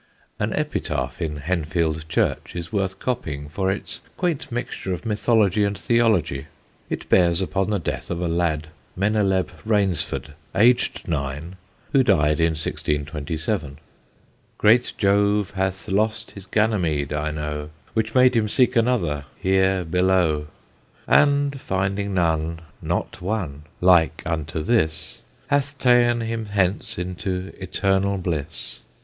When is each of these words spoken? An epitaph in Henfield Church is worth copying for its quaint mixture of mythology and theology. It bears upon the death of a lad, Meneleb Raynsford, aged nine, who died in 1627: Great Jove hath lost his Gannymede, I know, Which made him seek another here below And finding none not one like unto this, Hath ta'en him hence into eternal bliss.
An 0.39 0.51
epitaph 0.53 1.21
in 1.21 1.41
Henfield 1.41 2.07
Church 2.09 2.55
is 2.55 2.73
worth 2.73 2.97
copying 2.97 3.47
for 3.47 3.69
its 3.71 4.01
quaint 4.17 4.51
mixture 4.51 4.93
of 4.95 5.05
mythology 5.05 5.63
and 5.63 5.77
theology. 5.77 6.47
It 6.89 7.07
bears 7.07 7.39
upon 7.39 7.69
the 7.69 7.77
death 7.77 8.09
of 8.09 8.19
a 8.19 8.27
lad, 8.27 8.69
Meneleb 8.95 9.51
Raynsford, 9.63 10.33
aged 10.55 11.07
nine, 11.07 11.55
who 11.91 12.01
died 12.01 12.39
in 12.39 12.53
1627: 12.53 13.77
Great 14.57 14.91
Jove 14.97 15.51
hath 15.51 15.87
lost 15.87 16.31
his 16.31 16.47
Gannymede, 16.47 17.13
I 17.13 17.29
know, 17.29 17.69
Which 17.93 18.15
made 18.15 18.35
him 18.35 18.47
seek 18.49 18.75
another 18.75 19.25
here 19.37 19.83
below 19.85 20.47
And 21.05 21.61
finding 21.61 22.15
none 22.15 22.61
not 22.81 23.21
one 23.21 23.65
like 23.79 24.23
unto 24.25 24.63
this, 24.63 25.21
Hath 25.45 25.77
ta'en 25.77 26.21
him 26.21 26.47
hence 26.47 26.97
into 26.97 27.53
eternal 27.59 28.17
bliss. 28.17 28.79